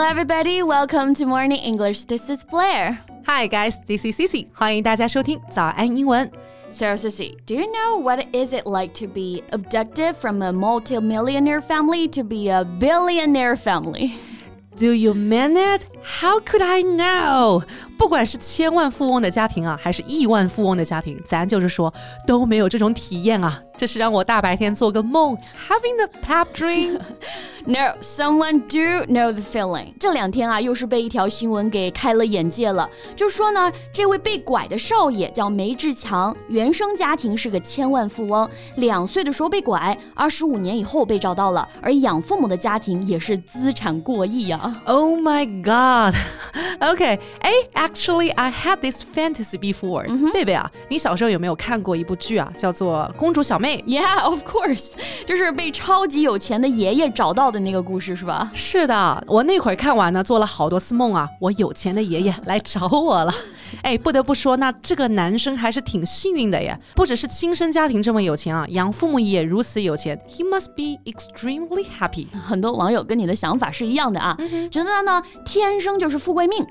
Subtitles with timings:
[0.00, 0.62] everybody.
[0.62, 2.04] Welcome to Morning English.
[2.04, 2.98] This is Blair.
[3.26, 3.78] Hi, guys.
[3.86, 4.46] This is Cici.
[4.52, 6.30] 欢迎大家收听早安英文。
[6.70, 12.08] So, Cici, do you know what is it like to be abducted from a multi-millionaire family
[12.08, 14.14] to be a billionaire family?
[14.76, 15.86] Do you mean it?
[16.03, 17.63] How could I know?
[17.97, 21.93] 不管是千万富翁的家庭啊，还是亿万富翁的家庭，咱就是说
[22.25, 23.61] 都没有这种体验啊。
[23.77, 25.35] 这是让我大白天做个梦
[25.67, 26.99] ，having the pep dream。
[27.63, 29.93] No, someone do know the feeling。
[29.99, 32.89] 这两天啊，又是被一条新闻给开了眼界了。
[33.15, 44.81] 就说呢，这位被拐的少爷叫梅志强，原生家庭是个千万富翁，两岁的时候被拐，二十五年以后被找到了，而养父母的家庭也是资产过亿呀。
[44.85, 45.90] Oh my god.
[46.81, 50.03] Okay, hey, actually, I had this fantasy before.
[50.33, 54.93] 贝贝啊，你小时候有没有看过一部剧啊，叫做《公主小妹》？Yeah, of course，
[55.25, 58.49] 就是被超级有钱的爷爷找到的那个故事，是吧？
[58.53, 63.33] 是的，我那会儿看完呢，做了好多次梦啊，我有钱的爷爷 来找我了。
[63.83, 72.25] 哎，不得不说，那这个男生还是挺幸运的耶，不只是亲生家庭这么有钱啊，养父母也如此有钱，He must be extremely happy。
[72.43, 74.35] 很多网友跟你的想法是一样的啊，
[74.71, 76.66] 觉得呢天生就是富贵命。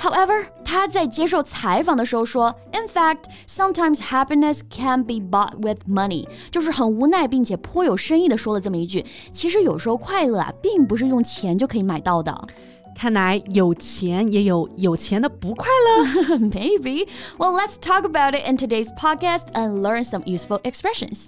[0.00, 9.04] However，他在接受采访的时候说，In fact, sometimes happiness can be bought with money，就是很无奈并且颇有深意的说了这么一句。
[9.32, 12.46] 其实有时候快乐啊，并不是用钱就可以买到的。
[12.94, 16.36] 看来有钱也有有钱的不快乐。
[16.38, 17.08] Maybe.
[17.36, 21.26] Well, let's talk about it in today's podcast and learn some useful expressions.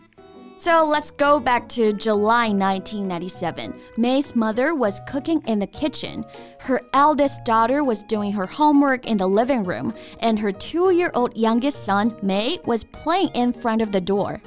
[0.57, 3.73] So let's go back to July 1997.
[3.97, 6.23] May's mother was cooking in the kitchen.
[6.59, 11.11] Her eldest daughter was doing her homework in the living room, and her two year
[11.15, 14.41] old youngest son, May, was playing in front of the door.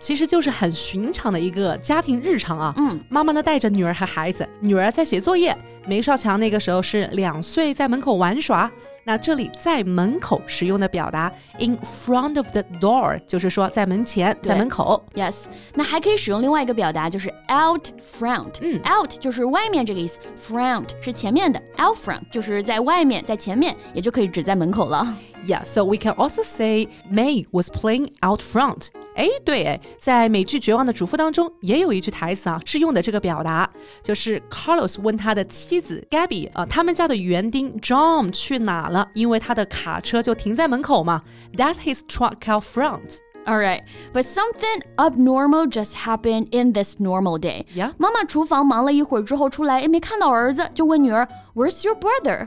[0.00, 2.74] 其实就是很寻常的一个家庭日常啊。
[2.76, 8.68] 嗯，妈妈呢带着女儿和孩子，女儿在写作业，梅少强那个时候是两岁，在门口玩耍。
[9.04, 15.02] 那这里在门口使用的表达 in front of the door，就是说在门前，在门口。
[15.14, 18.58] Yes，那还可以使用另外一个表达，就是 out front。
[18.60, 25.06] 嗯，out 就是外面这个意思，front 是前面的，out front 就是在外面，在前面，也就可以指在门口了。
[25.46, 28.88] Yeah, so we can also say May was playing out front.
[29.16, 33.68] 哎，对，哎，在美剧《绝望的主妇》当中也有一句台词啊，是用的这个表达，
[34.02, 39.06] 就是 Carlos 问他的妻子 Gabby 啊，他们家的园丁 John 去哪了？
[39.14, 41.22] 因为他的卡车就停在门口嘛。
[41.54, 43.18] That's his truck out front.
[43.46, 43.82] All right,
[44.12, 47.64] but something abnormal just happened in this normal day.
[47.74, 47.92] Yeah.
[47.96, 52.46] 妈妈厨房忙了一会儿之后出来，哎，没看到儿子，就问女儿，Where's your brother?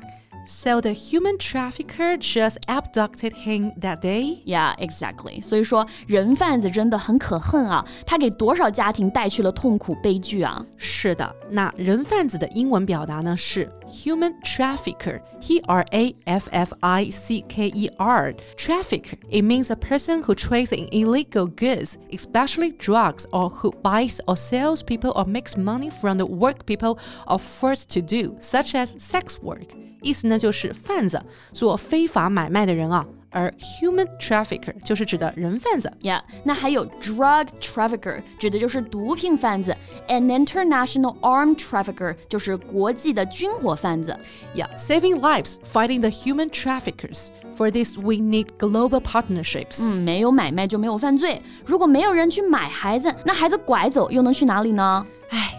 [0.51, 4.39] So the human trafficker just abducted him that day?
[4.47, 5.43] Yeah, exactly.
[5.43, 7.85] 所以说，人贩子真的很可恨啊！
[8.07, 10.65] 他给多少家庭带去了痛苦悲剧啊！
[10.79, 15.22] 是的，那人贩子的英文表达呢是 human trafficker.
[15.42, 18.34] T R A F F I C K E R.
[18.56, 19.20] Traffic.
[19.30, 24.36] It means a person who trades in illegal goods, especially drugs, or who buys or
[24.36, 28.96] sells people or makes money from the work people are forced to do, such as
[28.98, 29.68] sex work.
[30.02, 31.22] 意思呢就是贩子，
[31.54, 33.06] 做非法买卖的人啊。
[33.30, 35.92] 而 human trafficker 就是指的人贩子。
[36.02, 39.76] Yeah，那还有 drug trafficker 指的就是毒品贩子，
[40.08, 44.18] an international armed trafficker 就是国际的军火贩子。
[44.56, 47.28] Yeah，saving lives, fighting the human traffickers.
[47.56, 49.84] For this, we need global partnerships.
[49.84, 51.40] 嗯，没有买卖就没有犯罪。
[51.66, 55.06] 如果没有人去买孩子，那孩子拐走又能去哪里呢？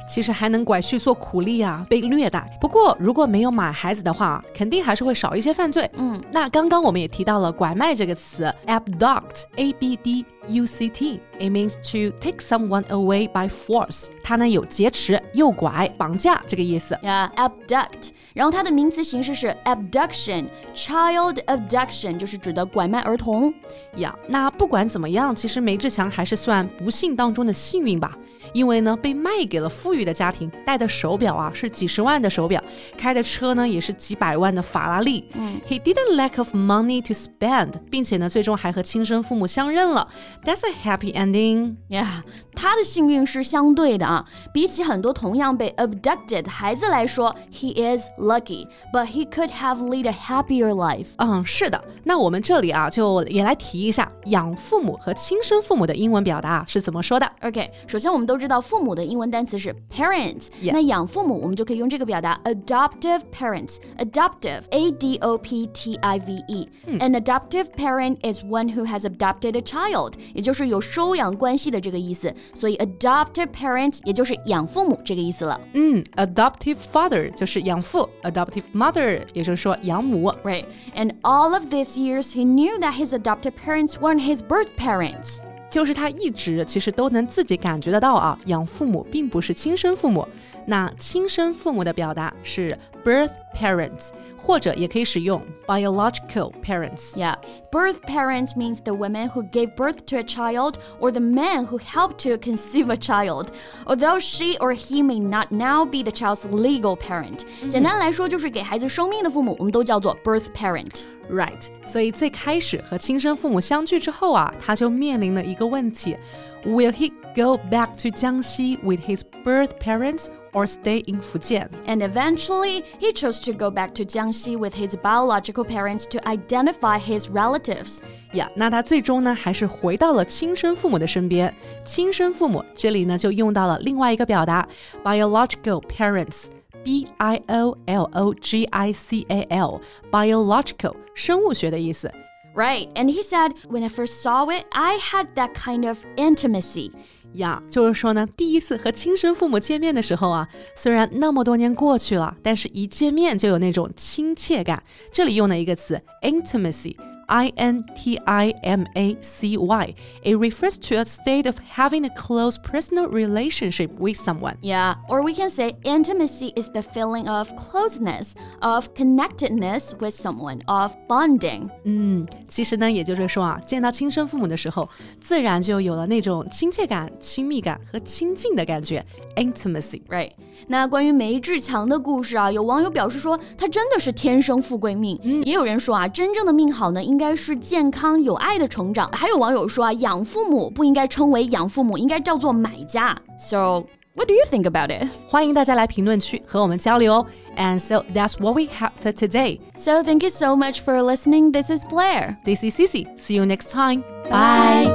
[0.10, 2.44] 唉，其实还能拐去做苦力啊，被虐待。
[2.60, 5.90] 不过如果没有买孩子的话，肯定还是会少一些犯罪。
[5.94, 14.06] 嗯，那刚刚我们也提到了拐卖这个词，abduct，a b d u c t，it means to take someone away by force。
[14.24, 16.96] 它呢有劫持、诱拐、绑架这个意思。
[17.04, 18.10] Yeah, abduct。
[18.34, 23.54] 然后它的名词形式是 abduction，child abduction 就是指的拐卖儿童。
[23.98, 28.18] 呀，那不管怎么样，其实梅志强还是算不幸当中的幸运吧。
[28.54, 32.64] 因为呢，被卖给了富裕的家庭，戴的手表啊是几十万的手表，
[32.98, 35.24] 开的车呢也是几百万的法拉利。
[35.34, 40.08] 嗯，He didn't lack of money to spend，并且呢，最终还和亲生父母相认了。
[40.44, 41.76] That's a happy ending.
[41.90, 42.24] Yeah，
[42.54, 44.26] 他的幸运是相对的啊。
[44.54, 51.08] 比起很多同样被 abducted 孩子来说，He is lucky，but he could have lead a happier life。
[51.18, 51.84] 嗯，是的。
[52.04, 57.30] 那我们这里啊，就也来提一下养父母和亲生父母的英文表达是怎么说的。
[57.42, 60.73] OK，首先我们都知道父母的英文单词是 parents，、yeah.
[60.73, 66.99] 那养父母我们就可以用这个表达 adoptive parents，adoptive a d o p t i v e、嗯。
[66.99, 72.35] An adoptive parent is one who has adopted a child， 也就是有收养关系的这个意思。
[72.53, 75.61] 所以 adoptive parents 也就是养父母这个意思了。
[75.73, 80.25] 嗯，adoptive father 就是养父，adoptive mother 也就是说养母。
[80.43, 80.65] Right.
[80.95, 85.39] And all of these years, he knew that his adoptive parents weren't his birth parents.
[85.71, 90.27] 就是他一直其实都能自己感觉得到啊，养父母并不是亲生父母。
[90.67, 94.11] 那亲生父母的表达是 birth parents。
[94.47, 97.15] 或者也可以使用 biological parents.
[97.17, 97.37] Yeah,
[97.71, 101.79] birth parents means the women who gave birth to a child or the man who
[101.79, 103.47] helped to conceive a child.
[103.87, 107.39] Although she or he may not now be the child's legal parent.
[107.71, 111.05] 简单来说就是给孩子生命的父母，我们都叫做 birth parent.
[111.31, 116.17] Right，所以最开始和亲生父母相聚之后啊，他就面临了一个问题：
[116.65, 121.69] Will he go back to Jiangxi with his birth parents or stay in Fujian?
[121.87, 126.99] And eventually, he chose to go back to Jiangxi with his biological parents to identify
[126.99, 128.01] his relatives.
[128.35, 131.55] 呀，那他最终呢，还是回到了亲生父母的身边。
[131.87, 134.69] 亲生父母这里呢，就用到了另外一个表达，
[135.03, 136.49] biological parents。
[136.85, 139.81] B I O L O G I C A L,
[140.11, 142.13] biological 生物学的意思。
[142.55, 146.93] Right, and he said, when I first saw it, I had that kind of intimacy.
[147.33, 154.81] 呀，就是说呢，第一次和亲生父母见面的时候啊，虽然那么多年过去了，但是一见面就有那种亲切感。
[155.11, 156.97] 这里用的一个词 intimacy。
[157.29, 159.95] I N T I M A C Y.
[160.25, 164.57] It refers to a state of having a close personal relationship with someone.
[164.61, 170.61] Yeah, or we can say intimacy is the feeling of closeness, of connectedness with someone,
[170.67, 171.71] of bonding.
[171.85, 174.87] 嗯，其实呢，也就是说啊，见到亲生父母的时候，
[175.19, 179.03] 自然就有了那种亲切感、亲密感和亲近的感觉，
[179.37, 180.33] intimacy。Right.
[180.69, 185.19] 那关于梅志强的故事啊，有网友表示说，他真的是天生富贵命。
[185.23, 189.11] 嗯，也有人说啊，真正的命好呢，应 该是健康有爱的成长。
[189.13, 193.17] 还有网友说啊，养父母不应该称为养父母，应该叫做买家。
[193.39, 195.09] So what do you think about it？
[195.27, 197.27] 欢迎大家来评论区和我们交流哦。
[197.57, 199.61] And so that's what we have for today.
[199.77, 201.53] So thank you so much for listening.
[201.53, 202.37] This is Blair.
[202.45, 203.07] This is Cici.
[203.17, 204.03] See you next time.
[204.29, 204.91] Bye.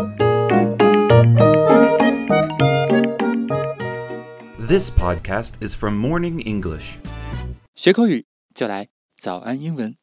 [4.57, 6.97] This podcast is from Morning English.
[7.75, 8.89] 学口语就来
[9.21, 9.99] 早安英文。